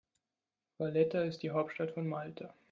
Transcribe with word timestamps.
Valletta 0.79 1.21
ist 1.25 1.43
die 1.43 1.51
Hauptstadt 1.51 1.91
von 1.91 2.07
Malta. 2.07 2.55